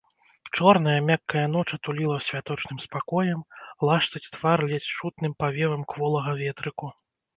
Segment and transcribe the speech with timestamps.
[0.55, 3.43] Чорная, мяккая ноч атуліла святочным спакоем,
[3.91, 6.95] лашчыць твар ледзь чутным павевам кволага ветрыку.